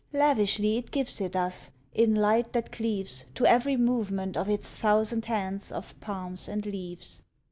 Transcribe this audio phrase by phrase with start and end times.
[0.13, 5.25] Lavishly it gives it us In light that cleaves To every movement of its thousand
[5.25, 7.21] hands Of palms and leaves.